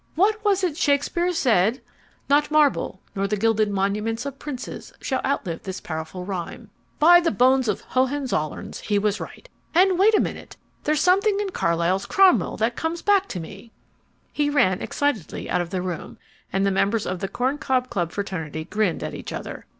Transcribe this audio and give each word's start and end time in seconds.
What 0.15 0.43
was 0.43 0.63
it 0.63 0.77
Shakespeare 0.77 1.31
said 1.31 1.79
Not 2.27 2.49
marble 2.49 2.99
nor 3.13 3.27
the 3.27 3.37
gilded 3.37 3.69
monuments 3.69 4.25
Of 4.25 4.39
princes 4.39 4.91
shall 4.99 5.21
outlive 5.23 5.61
this 5.61 5.79
powerful 5.79 6.25
rhyme 6.25 6.71
By 6.97 7.19
the 7.19 7.29
bones 7.29 7.67
of 7.67 7.77
the 7.81 7.85
Hohenzollerns, 7.89 8.79
he 8.79 8.97
was 8.97 9.19
right! 9.19 9.47
And 9.75 9.99
wait 9.99 10.15
a 10.15 10.19
minute! 10.19 10.57
There's 10.85 11.01
something 11.01 11.39
in 11.39 11.51
Carlyle's 11.51 12.07
Cromwell 12.07 12.57
that 12.57 12.75
comes 12.75 13.03
back 13.03 13.27
to 13.27 13.39
me. 13.39 13.73
He 14.33 14.49
ran 14.49 14.81
excitedly 14.81 15.47
out 15.47 15.61
of 15.61 15.69
the 15.69 15.83
room, 15.83 16.17
and 16.51 16.65
the 16.65 16.71
members 16.71 17.05
of 17.05 17.19
the 17.19 17.27
Corn 17.27 17.59
Cob 17.59 17.87
fraternity 18.11 18.63
grinned 18.63 19.03
at 19.03 19.13
each 19.13 19.31
other. 19.31 19.67